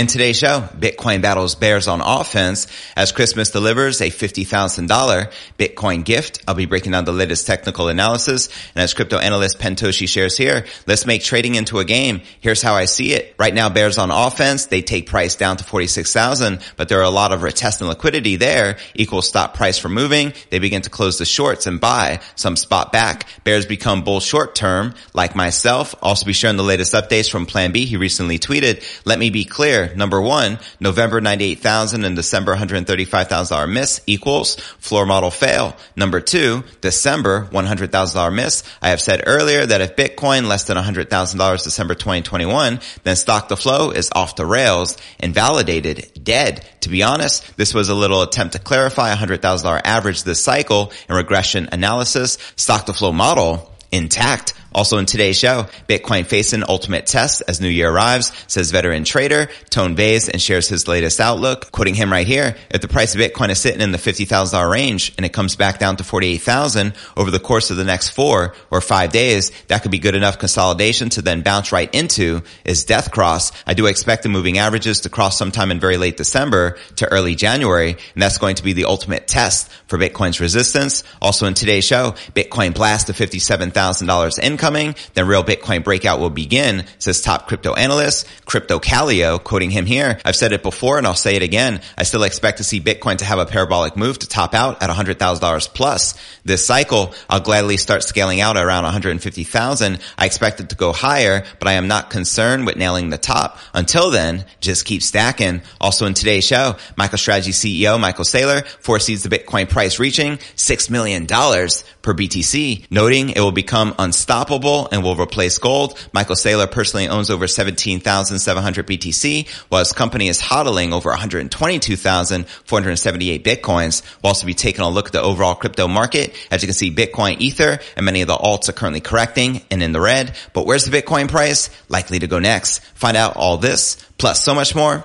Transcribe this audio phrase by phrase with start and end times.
[0.00, 6.42] In today's show, Bitcoin battles bears on offense as Christmas delivers a $50,000 Bitcoin gift.
[6.48, 8.48] I'll be breaking down the latest technical analysis.
[8.74, 12.22] And as crypto analyst Pentoshi shares here, let's make trading into a game.
[12.40, 13.34] Here's how I see it.
[13.38, 17.10] Right now, bears on offense, they take price down to 46,000, but there are a
[17.10, 20.32] lot of retest and liquidity there equals stop price for moving.
[20.48, 23.26] They begin to close the shorts and buy some spot back.
[23.44, 25.94] Bears become bull short term like myself.
[26.00, 27.84] Also be sharing the latest updates from Plan B.
[27.84, 34.00] He recently tweeted, let me be clear Number one, November 98,000 and December $135,000 miss
[34.06, 35.76] equals floor model fail.
[35.96, 38.62] Number two, December $100,000 miss.
[38.82, 43.56] I have said earlier that if Bitcoin less than $100,000 December 2021, then stock to
[43.56, 46.66] flow is off the rails, invalidated, dead.
[46.80, 51.14] To be honest, this was a little attempt to clarify $100,000 average this cycle in
[51.14, 52.38] regression analysis.
[52.56, 54.54] Stock to flow model intact.
[54.72, 59.48] Also in today's show, Bitcoin facing ultimate test as New Year arrives, says veteran trader
[59.70, 61.72] Tone Vays and shares his latest outlook.
[61.72, 65.12] Quoting him right here, if the price of Bitcoin is sitting in the $50,000 range
[65.16, 68.80] and it comes back down to 48,000 over the course of the next four or
[68.80, 73.10] five days, that could be good enough consolidation to then bounce right into is death
[73.10, 73.52] cross.
[73.66, 77.34] I do expect the moving averages to cross sometime in very late December to early
[77.34, 81.02] January, and that's going to be the ultimate test for Bitcoin's resistance.
[81.20, 86.30] Also in today's show, Bitcoin blast to $57,000 in coming, then real Bitcoin breakout will
[86.30, 90.20] begin, says top crypto analyst, Crypto Kaleo, quoting him here.
[90.24, 91.80] I've said it before and I'll say it again.
[91.96, 94.90] I still expect to see Bitcoin to have a parabolic move to top out at
[94.90, 96.14] $100,000 plus.
[96.44, 99.98] This cycle, I'll gladly start scaling out around 150,000.
[100.18, 103.58] I expect it to go higher, but I am not concerned with nailing the top.
[103.72, 105.62] Until then, just keep stacking.
[105.80, 111.26] Also in today's show, MicroStrategy CEO Michael Saylor foresees the Bitcoin price reaching $6 million
[111.26, 114.49] per BTC, noting it will become unstoppable
[114.90, 115.98] and will replace gold.
[116.12, 124.02] Michael Saylor personally owns over 17,700 BTC, while his company is hodling over 122,478 Bitcoins.
[124.22, 126.34] We'll also be taking a look at the overall crypto market.
[126.50, 129.82] As you can see, Bitcoin, Ether, and many of the alts are currently correcting and
[129.82, 130.36] in the red.
[130.52, 131.70] But where's the Bitcoin price?
[131.88, 132.80] Likely to go next.
[132.94, 135.04] Find out all this, plus so much more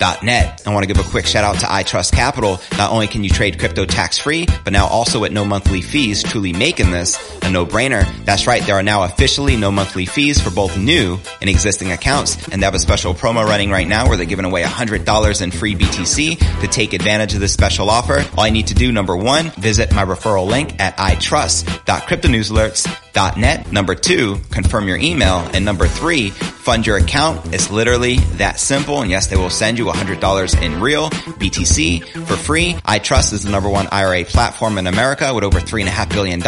[0.00, 0.66] alerts.net.
[0.66, 2.60] I want to give a quick shout out to iTrust Capital.
[2.76, 6.22] Not only can you trade crypto tax free, but now also at no monthly fees,
[6.22, 8.06] truly making this a no brainer.
[8.24, 8.64] That's right.
[8.64, 12.48] There are now officially no monthly fees for both new and existing accounts.
[12.48, 15.50] And they have a special promo running right now where they're giving away $100 in
[15.50, 18.24] free BTC to take advantage of this special offer.
[18.36, 20.96] All I need to do, number one, visit my referral link at
[23.20, 23.72] itrust.cryptonewsalerts.net.
[23.72, 25.48] Number two, confirm your email.
[25.52, 27.54] And number three, fund your account.
[27.54, 29.02] It's literally that simple.
[29.02, 32.74] And yes, they will send you $100 in real BTC for free.
[32.74, 36.40] iTrust is the number one IRA platform in America with over $3.5 billion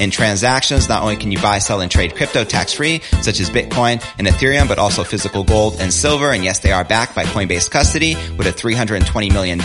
[0.00, 0.88] in transactions.
[0.88, 4.26] Not only can you buy, sell, and trade crypto tax free, such as Bitcoin and
[4.26, 6.30] Ethereum, but also physical gold and silver.
[6.30, 9.60] And yes, they are backed by Coinbase custody with a $320 million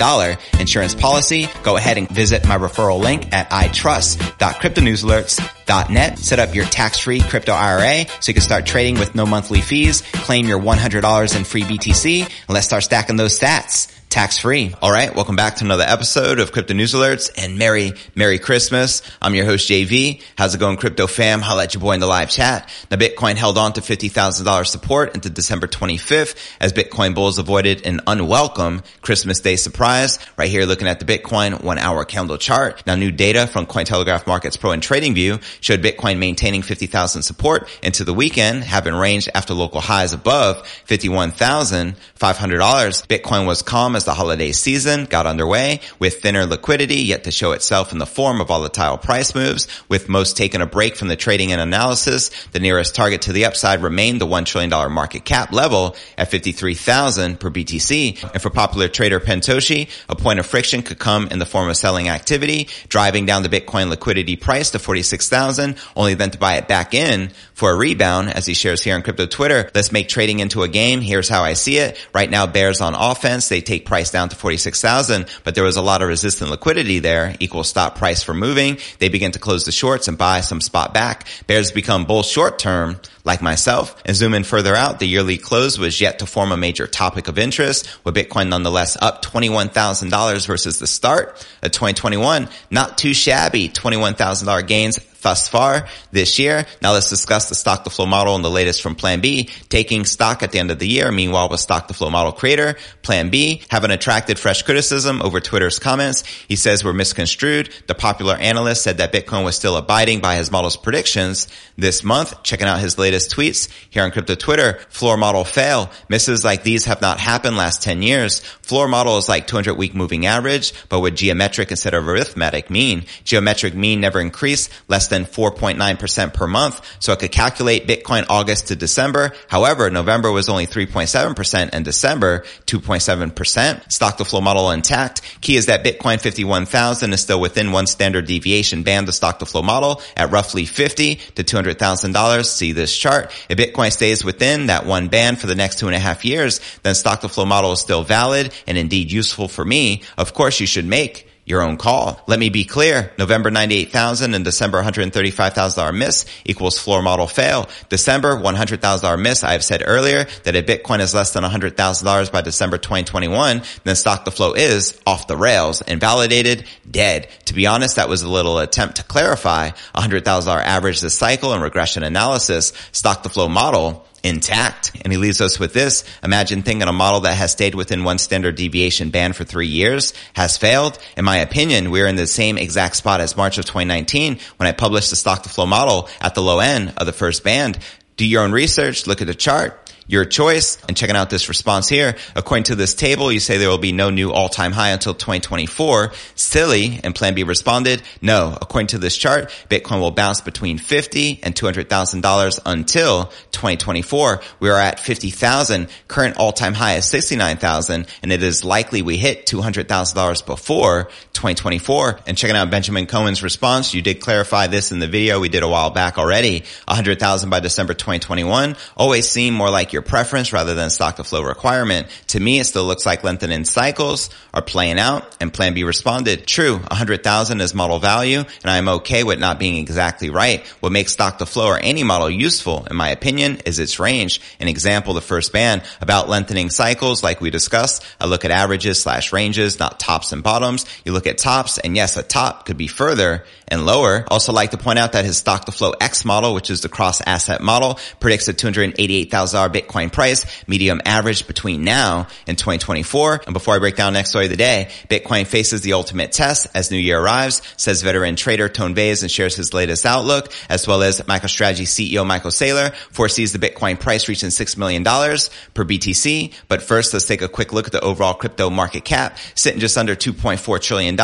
[0.60, 1.48] insurance policy.
[1.64, 6.20] Go ahead and visit my referral link at itrust.cryptonewsalerts.net.
[6.36, 10.02] Set up your tax-free crypto IRA so you can start trading with no monthly fees.
[10.02, 14.74] Claim your $100 in free BTC and let's start stacking those stats tax free.
[14.82, 15.14] All right.
[15.14, 19.02] Welcome back to another episode of Crypto News Alerts and Merry, Merry Christmas.
[19.22, 20.22] I'm your host, JV.
[20.38, 21.42] How's it going, crypto fam?
[21.42, 22.74] Holla at your boy in the live chat.
[22.90, 28.00] Now, Bitcoin held on to $50,000 support into December 25th as Bitcoin bulls avoided an
[28.08, 30.18] unwelcome Christmas Day surprise.
[30.38, 32.84] Right here, looking at the Bitcoin one hour candle chart.
[32.88, 38.06] Now, new data from Cointelegraph Markets Pro and TradingView showed Bitcoin maintaining 50,000 support into
[38.06, 41.96] the weekend, having ranged after local highs above $51,500.
[42.18, 47.52] Bitcoin was calm as the holiday season got underway with thinner liquidity yet to show
[47.52, 51.16] itself in the form of volatile price moves, with most taking a break from the
[51.16, 52.30] trading and analysis.
[52.54, 57.40] The nearest target to the upside remained the $1 trillion market cap level at 53,000
[57.40, 58.32] per BTC.
[58.34, 61.78] And for popular trader Pentoshi, a point of friction could come in the form of
[61.78, 66.68] selling activity, driving down the Bitcoin liquidity price to 46,000, only then to buy it
[66.68, 69.70] back in for a rebound, as he shares here on crypto Twitter.
[69.74, 71.02] Let's make trading into a game.
[71.02, 71.98] Here's how I see it.
[72.14, 73.50] Right now, bears on offense.
[73.50, 77.36] They take price down to 46,000, but there was a lot of resistant liquidity there,
[77.40, 78.78] equal stop price for moving.
[79.00, 81.28] They begin to close the shorts and buy some spot back.
[81.48, 85.00] Bears become bull short term, like myself, and zoom in further out.
[85.00, 88.98] The yearly close was yet to form a major topic of interest, with Bitcoin nonetheless
[89.02, 92.50] up $21,000 versus the start of 2021.
[92.70, 93.70] Not too shabby.
[93.70, 96.68] $21,000 gains thus far this year.
[96.84, 100.06] Now let's discuss the stock to flow model and the latest from Plan B, taking
[100.06, 101.12] stock at the end of the year.
[101.12, 105.80] Meanwhile, with stock to flow model creator, Plan B, having attracted fresh criticism over Twitter's
[105.80, 106.24] comments.
[106.48, 107.74] He says we're misconstrued.
[107.88, 112.44] The popular analyst said that Bitcoin was still abiding by his model's predictions this month.
[112.44, 115.90] Checking out his latest tweets here on crypto Twitter, floor model fail.
[116.08, 118.42] Misses like these have not happened last 10 years.
[118.62, 123.06] Floor model is like 200 week moving average, but with geometric instead of arithmetic mean.
[123.24, 126.82] Geometric mean never increased less than 4.9% per month.
[127.00, 129.32] So it could calculate Bitcoin August to December.
[129.48, 133.92] However, November was only 3.7% and December 2.7%.
[133.92, 135.22] Stock to flow model intact.
[135.42, 139.46] Key is that Bitcoin 51,000 is still within one standard deviation band, the stock to
[139.46, 142.46] flow model at roughly 50 to $200,000.
[142.46, 143.32] See this chart.
[143.50, 146.60] If Bitcoin stays within that one band for the next two and a half years,
[146.84, 150.04] then stock to flow model is still valid and indeed useful for me.
[150.18, 152.20] Of course, you should make your own call.
[152.28, 153.14] Let me be clear.
[153.20, 157.70] November 98,000 and December $135,000 miss equals floor model fail.
[157.88, 159.44] December $100,000 miss.
[159.44, 163.96] I have said earlier that if Bitcoin is less than $100,000 by December 2021, then
[163.96, 167.28] stock to flow is off the rails, invalidated, dead.
[167.46, 171.62] To be honest, that was a little attempt to clarify $100,000 average this cycle and
[171.62, 174.92] regression analysis stock to flow model intact.
[175.02, 176.04] And he leaves us with this.
[176.24, 180.14] Imagine thinking a model that has stayed within one standard deviation band for three years
[180.34, 180.98] has failed.
[181.16, 184.72] In my opinion, we're in the same exact spot as March of 2019 when I
[184.72, 187.78] published the stock to flow model at the low end of the first band.
[188.18, 190.78] Do your own research, look at the chart your choice.
[190.88, 193.92] And checking out this response here, according to this table, you say there will be
[193.92, 196.12] no new all-time high until 2024.
[196.36, 197.00] Silly.
[197.04, 198.58] And Plan B responded, no.
[198.60, 204.42] According to this chart, Bitcoin will bounce between 50 and $200,000 until 2024.
[204.60, 205.88] We are at 50,000.
[206.08, 212.22] Current all-time high is 69,000 and it is likely we hit $200,000 before 2024.
[212.26, 215.64] And checking out Benjamin Cowen's response, you did clarify this in the video we did
[215.64, 216.64] a while back already.
[216.88, 221.44] 100,000 by December 2021 always seem more like your preference rather than stock to flow
[221.44, 222.08] requirement.
[222.28, 226.48] To me, it still looks like lengthening cycles are playing out and plan B responded.
[226.48, 230.66] True, 100,000 is model value and I'm okay with not being exactly right.
[230.80, 234.42] What makes stock to flow or any model useful, in my opinion, is its range.
[234.60, 238.06] An example, the first band about lengthening cycles like we discussed.
[238.20, 240.86] I look at averages slash ranges, not tops and bottoms.
[241.04, 244.26] You look at tops and yes, a top could be further and lower.
[244.30, 246.90] Also like to point out that his stock to flow X model, which is the
[246.90, 249.30] cross asset model, predicts a $288,000
[249.70, 253.42] Bitcoin price, medium average between now and 2024.
[253.46, 256.68] And before I break down next story of the day, Bitcoin faces the ultimate test
[256.76, 260.88] as new year arrives, says veteran trader Tone Vays and shares his latest outlook, as
[260.88, 266.54] well as MicroStrategy CEO Michael Saylor foresees the Bitcoin price reaching $6 million per BTC.
[266.68, 269.98] But first, let's take a quick look at the overall crypto market cap, sitting just
[269.98, 271.15] under $2.4 trillion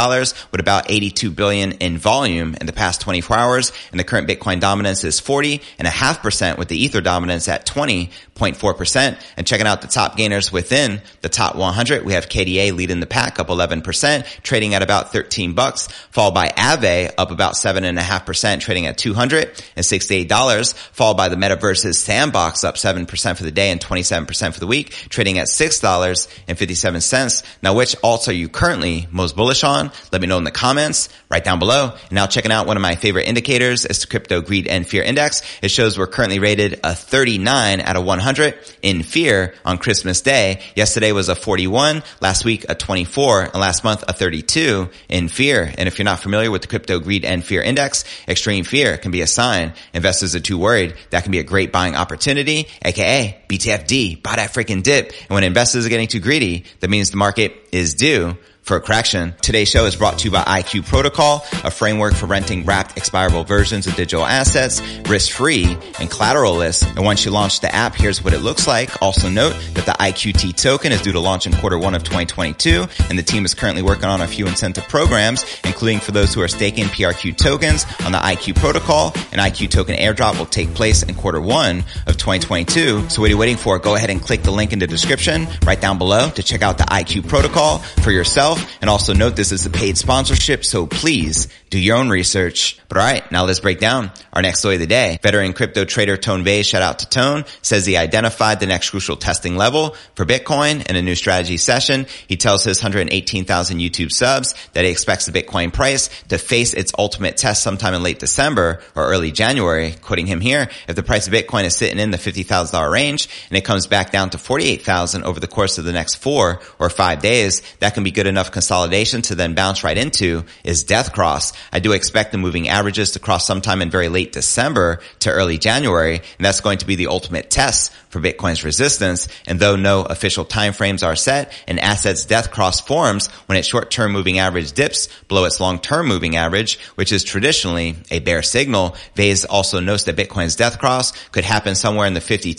[0.51, 3.71] with about 82 billion in volume in the past 24 hours.
[3.91, 7.47] And the current Bitcoin dominance is 40 and a half percent with the Ether dominance
[7.47, 8.09] at 20
[8.41, 9.21] 0.4%.
[9.37, 13.05] And checking out the top gainers within the top 100, we have KDA leading the
[13.05, 18.87] pack up 11%, trading at about 13 bucks, followed by Aave up about 7.5%, trading
[18.87, 24.59] at $268, followed by the Metaverse's Sandbox up 7% for the day and 27% for
[24.59, 27.43] the week, trading at $6.57.
[27.61, 29.80] Now, which alts are you currently most bullish on?
[30.11, 31.91] Let me know in the comments right down below.
[31.91, 35.03] And now checking out one of my favorite indicators is the Crypto Greed and Fear
[35.03, 35.41] Index.
[35.61, 40.21] It shows we're currently rated a 39 out of 100 100 in fear on Christmas
[40.21, 40.61] Day.
[40.75, 45.71] Yesterday was a 41, last week a 24, and last month a 32 in fear.
[45.77, 49.11] And if you're not familiar with the crypto greed and fear index, extreme fear can
[49.11, 50.95] be a sign investors are too worried.
[51.09, 55.11] That can be a great buying opportunity, aka BTFD, buy that freaking dip.
[55.21, 58.37] And when investors are getting too greedy, that means the market is due
[58.71, 59.33] for correction.
[59.41, 63.43] Today's show is brought to you by IQ Protocol, a framework for renting wrapped expirable
[63.43, 65.65] versions of digital assets, risk-free
[65.99, 66.87] and collateralless.
[66.95, 69.01] And once you launch the app, here's what it looks like.
[69.01, 72.85] Also note that the IQT token is due to launch in quarter one of 2022,
[73.09, 76.41] and the team is currently working on a few incentive programs, including for those who
[76.41, 79.07] are staking PRQ tokens on the IQ Protocol.
[79.33, 83.09] An IQ token airdrop will take place in quarter one of 2022.
[83.09, 83.79] So what are you waiting for?
[83.79, 86.77] Go ahead and click the link in the description right down below to check out
[86.77, 88.60] the IQ Protocol for yourself.
[88.81, 92.79] And also note this is a paid sponsorship, so please do your own research.
[92.89, 95.17] But all right, now let's break down our next story of the day.
[95.23, 99.15] Veteran crypto trader Tone Vays, shout out to Tone, says he identified the next crucial
[99.15, 102.07] testing level for Bitcoin in a new strategy session.
[102.27, 106.91] He tells his 118,000 YouTube subs that he expects the Bitcoin price to face its
[106.97, 109.93] ultimate test sometime in late December or early January.
[110.01, 113.57] Quoting him here, if the price of Bitcoin is sitting in the $50,000 range and
[113.57, 117.21] it comes back down to 48,000 over the course of the next four or five
[117.21, 121.13] days, that can be good enough enough consolidation to then bounce right into is death
[121.13, 121.53] cross.
[121.71, 125.59] I do expect the moving averages to cross sometime in very late December to early
[125.59, 129.27] January, and that's going to be the ultimate test for Bitcoin's resistance.
[129.45, 134.11] And though no official timeframes are set, an asset's death cross forms when its short-term
[134.11, 138.95] moving average dips below its long-term moving average, which is traditionally a bear signal.
[139.15, 142.55] Vays also notes that Bitcoin's death cross could happen somewhere in the 52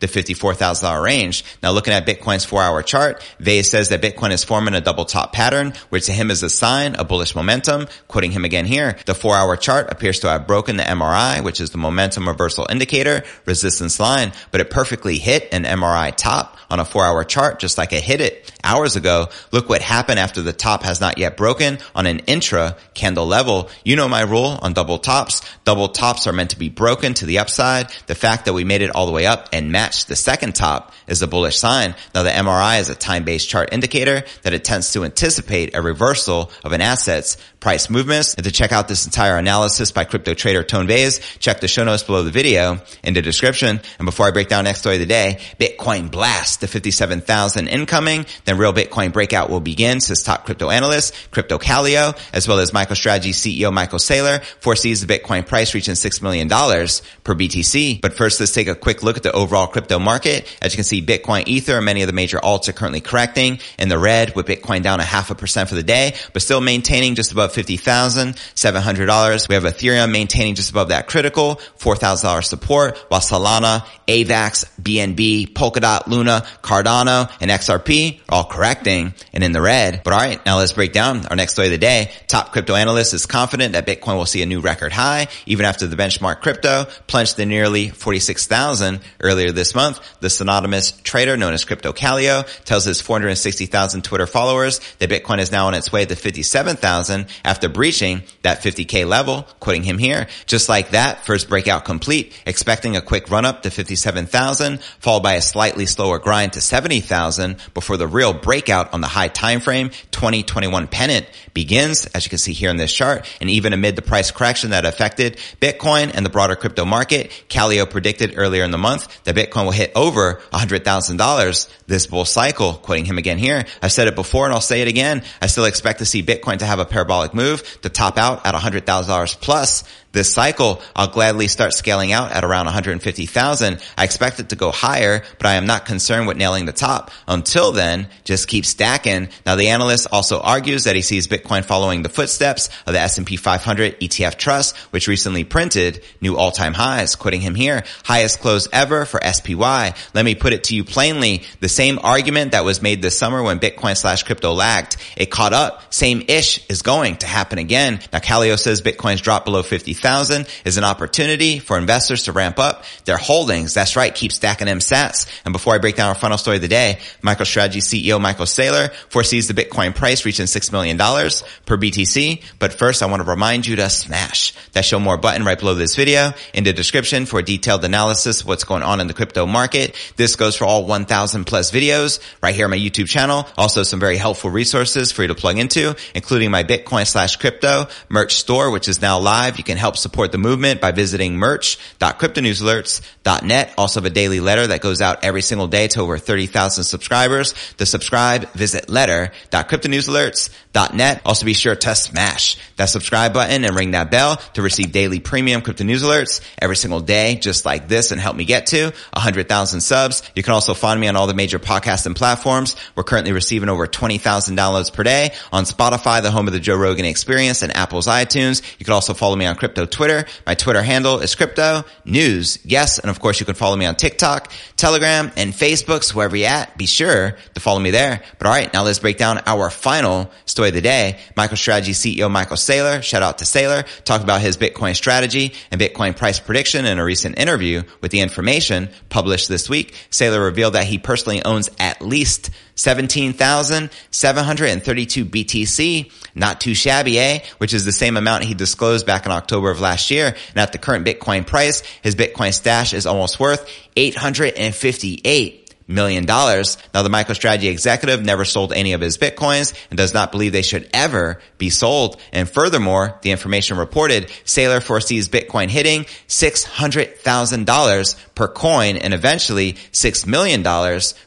[0.00, 1.42] to $54,000 range.
[1.62, 5.05] Now looking at Bitcoin's four hour chart, Vays says that Bitcoin is forming a double
[5.06, 7.86] top pattern, which to him is a sign of bullish momentum.
[8.08, 11.60] Quoting him again here, the four hour chart appears to have broken the MRI, which
[11.60, 16.80] is the momentum reversal indicator, resistance line, but it perfectly hit an MRI top on
[16.80, 19.28] a four hour chart, just like it hit it hours ago.
[19.52, 23.70] Look what happened after the top has not yet broken on an intra candle level.
[23.84, 25.42] You know my rule on double tops.
[25.64, 27.90] Double tops are meant to be broken to the upside.
[28.06, 30.92] The fact that we made it all the way up and matched the second top
[31.06, 31.94] is a bullish sign.
[32.14, 36.50] Now the MRI is a time-based chart indicator that it tends to anticipate a reversal
[36.64, 37.36] of an asset's
[37.66, 38.34] price movements.
[38.34, 41.82] And to check out this entire analysis by crypto trader Tone Vays, check the show
[41.82, 43.80] notes below the video in the description.
[43.98, 48.24] And before I break down next story of the day, Bitcoin blast to 57,000 incoming,
[48.44, 52.70] then real Bitcoin breakout will begin, says top crypto analyst, Crypto Kaleo, as well as
[52.70, 58.00] MicroStrategy CEO Michael Saylor foresees the Bitcoin price reaching $6 million per BTC.
[58.00, 60.46] But first, let's take a quick look at the overall crypto market.
[60.62, 63.58] As you can see, Bitcoin, Ether, and many of the major alts are currently correcting
[63.76, 66.60] in the red with Bitcoin down a half a percent for the day, but still
[66.60, 69.48] maintaining just above $50,700.
[69.48, 76.06] We have Ethereum maintaining just above that critical $4,000 support, while Solana, AVAX, BNB, Polkadot,
[76.06, 80.02] Luna, Cardano, and XRP are all correcting and in the red.
[80.04, 82.10] But all right, now let's break down our next story of the day.
[82.26, 85.86] Top crypto analyst is confident that Bitcoin will see a new record high even after
[85.86, 90.00] the benchmark crypto plunged to nearly 46,000 earlier this month.
[90.20, 95.52] The synonymous trader known as Crypto Kaleo tells his 460,000 Twitter followers that Bitcoin is
[95.52, 100.26] now on its way to 57,000 after breaching that 50k level, quoting him here.
[100.46, 105.34] Just like that, first breakout complete, expecting a quick run up to 57,000, followed by
[105.34, 109.90] a slightly slower grind to 70,000 before the real breakout on the high time frame
[110.10, 113.26] 2021 pennant begins, as you can see here in this chart.
[113.40, 117.88] And even amid the price correction that affected Bitcoin and the broader crypto market, Kaleo
[117.88, 122.74] predicted earlier in the month that Bitcoin will hit over $100,000 this bull cycle.
[122.74, 123.64] Quoting him again here.
[123.80, 125.22] I've said it before and I'll say it again.
[125.40, 128.54] I still expect to see Bitcoin to have a parabolic move to top out at
[128.54, 129.84] $100,000 plus
[130.16, 133.80] this cycle, I'll gladly start scaling out at around 150,000.
[133.98, 137.10] I expect it to go higher, but I am not concerned with nailing the top.
[137.28, 139.28] Until then, just keep stacking.
[139.44, 143.36] Now the analyst also argues that he sees Bitcoin following the footsteps of the S&P
[143.36, 147.14] 500 ETF Trust, which recently printed new all-time highs.
[147.14, 149.94] Quoting him here, highest close ever for SPY.
[150.14, 151.42] Let me put it to you plainly.
[151.60, 154.96] The same argument that was made this summer when Bitcoin slash crypto lagged.
[155.14, 155.92] It caught up.
[155.92, 158.00] Same ish is going to happen again.
[158.14, 162.60] Now Kaleo says Bitcoin's dropped below 50,000 thousand is an opportunity for investors to ramp
[162.60, 163.74] up their holdings.
[163.74, 164.14] That's right.
[164.14, 165.26] Keep stacking them sats.
[165.44, 168.92] And before I break down our final story of the day, MicroStrategy CEO Michael Saylor
[169.10, 172.42] foresees the Bitcoin price reaching $6 million per BTC.
[172.60, 175.74] But first, I want to remind you to smash that show more button right below
[175.74, 179.14] this video in the description for a detailed analysis of what's going on in the
[179.14, 179.96] crypto market.
[180.14, 183.48] This goes for all 1000 plus videos right here on my YouTube channel.
[183.58, 187.88] Also some very helpful resources for you to plug into, including my Bitcoin slash crypto
[188.08, 189.58] merch store, which is now live.
[189.58, 193.74] You can help support the movement by visiting merch.cryptonewsalerts.net.
[193.76, 197.54] Also have a daily letter that goes out every single day to over 30,000 subscribers.
[197.78, 201.22] To subscribe, visit letter.cryptonewsalerts.net.
[201.24, 205.20] Also be sure to smash that subscribe button and ring that bell to receive daily
[205.20, 208.92] premium crypto news alerts every single day, just like this and help me get to
[209.14, 210.22] 100,000 subs.
[210.34, 212.76] You can also find me on all the major podcasts and platforms.
[212.94, 216.76] We're currently receiving over 20,000 downloads per day on Spotify, the home of the Joe
[216.76, 218.62] Rogan experience and Apple's iTunes.
[218.78, 220.26] You can also follow me on crypto Twitter.
[220.46, 222.58] My Twitter handle is crypto news.
[222.64, 222.98] Yes.
[222.98, 226.76] And of course you can follow me on TikTok, Telegram, and Facebooks, wherever you're at,
[226.76, 228.22] be sure to follow me there.
[228.38, 231.18] But all right, now let's break down our final story of the day.
[231.36, 236.16] MicroStrategy CEO Michael Saylor, shout out to Saylor, talked about his Bitcoin strategy and Bitcoin
[236.16, 239.94] price prediction in a recent interview with the information published this week.
[240.10, 246.12] Saylor revealed that he personally owns at least 17,732 BTC.
[246.34, 247.40] Not too shabby, eh?
[247.58, 250.26] Which is the same amount he disclosed back in October of last year.
[250.26, 256.78] And at the current Bitcoin price, his Bitcoin stash is almost worth 858 million dollars.
[256.92, 260.62] Now the MicroStrategy executive never sold any of his Bitcoins and does not believe they
[260.62, 262.20] should ever be sold.
[262.32, 270.26] And furthermore, the information reported, Saylor foresees Bitcoin hitting $600,000 per coin and eventually $6
[270.26, 270.62] million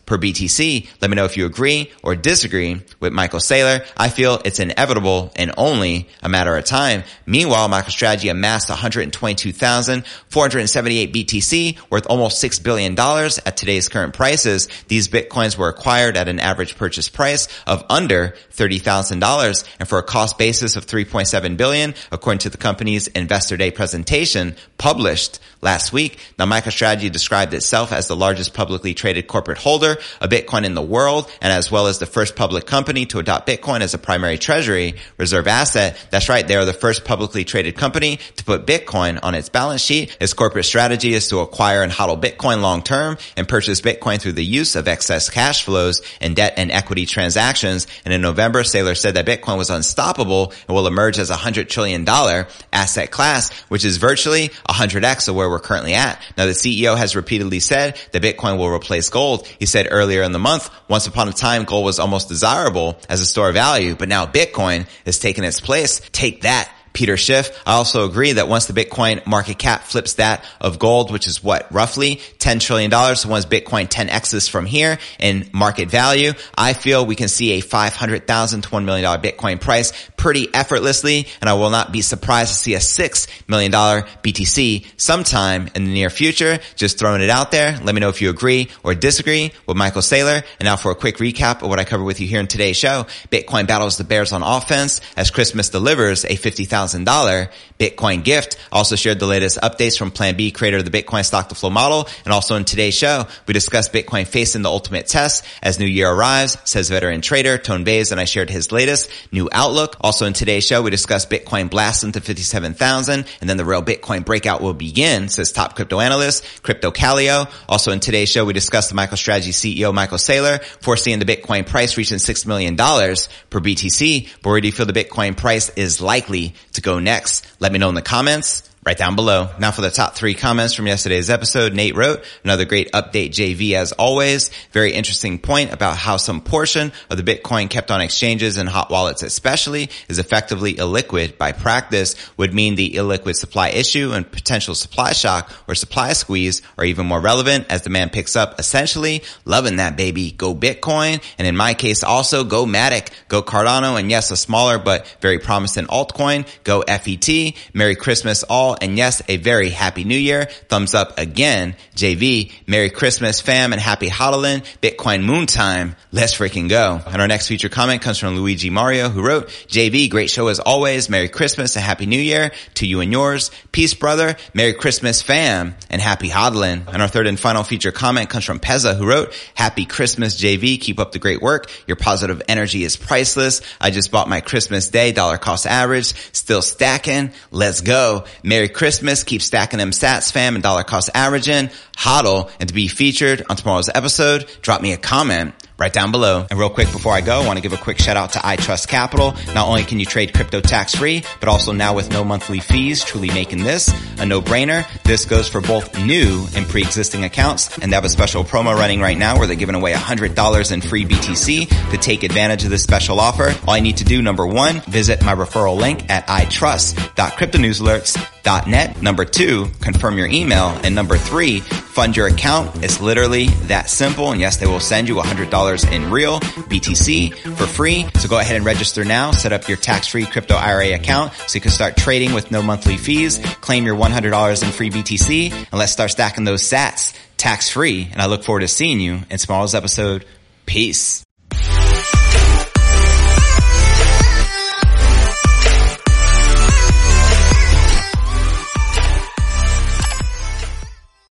[0.09, 0.89] per BTC.
[1.01, 3.85] Let me know if you agree or disagree with Michael Saylor.
[3.95, 7.03] I feel it's inevitable and only a matter of time.
[7.25, 14.67] Meanwhile, MicroStrategy amassed 122,478 BTC worth almost $6 billion at today's current prices.
[14.87, 20.03] These Bitcoins were acquired at an average purchase price of under $30,000 and for a
[20.03, 26.17] cost basis of 3.7 billion, according to the company's investor day presentation published last week.
[26.37, 30.81] Now, MicroStrategy described itself as the largest publicly traded corporate holder of Bitcoin in the
[30.81, 34.37] world and as well as the first public company to adopt Bitcoin as a primary
[34.37, 35.97] treasury reserve asset.
[36.11, 36.47] That's right.
[36.47, 40.15] They are the first publicly traded company to put Bitcoin on its balance sheet.
[40.19, 44.33] Its corporate strategy is to acquire and hodl Bitcoin long term and purchase Bitcoin through
[44.33, 47.87] the use of excess cash flows and debt and equity transactions.
[48.05, 51.69] And in November, Saylor said that Bitcoin was unstoppable and will emerge as a hundred
[51.69, 56.21] trillion dollar asset class, which is virtually a 100x of where we're currently at.
[56.37, 59.47] Now, the CEO has repeatedly said that Bitcoin will replace gold.
[59.59, 63.21] He said earlier in the month, once upon a time, gold was almost desirable as
[63.21, 66.01] a store of value, but now Bitcoin is taking its place.
[66.11, 67.61] Take that Peter Schiff.
[67.65, 71.43] I also agree that once the Bitcoin market cap flips that of gold, which is
[71.43, 72.91] what, roughly $10 trillion.
[73.15, 77.61] So once Bitcoin 10x's from here in market value, I feel we can see a
[77.61, 81.27] 500,000 to $1 million Bitcoin price pretty effortlessly.
[81.41, 85.93] And I will not be surprised to see a $6 million BTC sometime in the
[85.93, 86.59] near future.
[86.75, 87.79] Just throwing it out there.
[87.83, 90.43] Let me know if you agree or disagree with Michael Saylor.
[90.59, 92.77] And now for a quick recap of what I covered with you here in today's
[92.77, 93.05] show.
[93.31, 98.57] Bitcoin battles the bears on offense as Christmas delivers a 50,000 $1,000 Bitcoin gift.
[98.71, 101.69] Also shared the latest updates from Plan B, creator of the Bitcoin stock to flow
[101.69, 102.07] model.
[102.25, 106.09] And also in today's show, we discussed Bitcoin facing the ultimate test as new year
[106.09, 109.95] arrives, says veteran trader Tone Vays, and I shared his latest new outlook.
[110.01, 114.25] Also in today's show, we discussed Bitcoin blasting to 57,000 and then the real Bitcoin
[114.25, 117.49] breakout will begin, says top crypto analyst Crypto Kaleo.
[117.67, 121.97] Also in today's show, we discussed the MicroStrategy CEO Michael Saylor foreseeing the Bitcoin price
[121.97, 124.29] reaching $6 million per BTC.
[124.41, 127.45] But where do you feel the Bitcoin price is likely to go next?
[127.59, 129.47] Let me know in the comments right down below.
[129.59, 133.73] Now for the top three comments from yesterday's episode, Nate wrote, another great update JV
[133.73, 134.49] as always.
[134.71, 138.89] Very interesting point about how some portion of the Bitcoin kept on exchanges and hot
[138.89, 144.73] wallets especially is effectively illiquid by practice would mean the illiquid supply issue and potential
[144.73, 149.75] supply shock or supply squeeze are even more relevant as demand picks up essentially loving
[149.75, 150.31] that baby.
[150.31, 151.21] Go Bitcoin.
[151.37, 155.37] And in my case also go Matic, go Cardano and yes, a smaller but very
[155.37, 156.47] promising altcoin.
[156.63, 157.53] Go FET.
[157.75, 160.45] Merry Christmas all and yes, a very happy new year.
[160.67, 161.75] Thumbs up again.
[161.95, 164.61] JV, Merry Christmas fam and happy Halloween.
[164.81, 165.95] Bitcoin moon time.
[166.11, 167.01] Let's freaking go.
[167.05, 170.59] And our next feature comment comes from Luigi Mario who wrote, JV, great show as
[170.59, 171.09] always.
[171.09, 173.51] Merry Christmas and happy new year to you and yours.
[173.71, 174.35] Peace brother.
[174.53, 176.87] Merry Christmas fam and happy Hodlin.
[176.87, 180.79] And our third and final feature comment comes from Pezza who wrote, happy Christmas JV.
[180.79, 181.69] Keep up the great work.
[181.87, 183.61] Your positive energy is priceless.
[183.81, 186.13] I just bought my Christmas day dollar cost average.
[186.33, 187.33] Still stacking.
[187.51, 188.23] Let's go.
[188.43, 189.23] Merry Christmas.
[189.23, 191.69] Keep stacking them sats fam and dollar cost averaging.
[191.97, 192.49] Hodl.
[192.59, 196.45] And to be featured on tomorrow's episode, drop me a comment right down below.
[196.49, 198.39] And real quick before I go, I want to give a quick shout out to
[198.39, 199.33] iTrust Capital.
[199.53, 203.03] Not only can you trade crypto tax free, but also now with no monthly fees,
[203.03, 203.89] truly making this
[204.19, 204.85] a no brainer.
[205.03, 207.77] This goes for both new and pre-existing accounts.
[207.79, 210.81] And they have a special promo running right now where they're giving away $100 in
[210.81, 213.55] free BTC to take advantage of this special offer.
[213.67, 219.01] All I need to do, number one, visit my referral link at itrust.cryptonewsalerts.net.
[219.01, 220.77] Number two, confirm your email.
[220.83, 221.63] And number three,
[221.99, 222.81] fund your account.
[222.81, 224.31] It's literally that simple.
[224.31, 228.07] And yes, they will send you $100 in real BTC for free.
[228.19, 229.31] So go ahead and register now.
[229.31, 232.95] Set up your tax-free crypto IRA account so you can start trading with no monthly
[232.95, 233.37] fees.
[233.59, 238.07] Claim your $100 in free BTC and let's start stacking those sats tax-free.
[238.13, 240.23] And I look forward to seeing you in tomorrow's episode.
[240.65, 241.25] Peace.